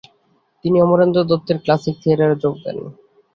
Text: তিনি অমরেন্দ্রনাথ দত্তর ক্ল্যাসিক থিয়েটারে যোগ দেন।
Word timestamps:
তিনি 0.65 0.77
অমরেন্দ্রনাথ 0.81 1.27
দত্তর 1.31 1.57
ক্ল্যাসিক 1.63 1.95
থিয়েটারে 2.01 2.35
যোগ 2.43 2.55
দেন। 2.63 2.77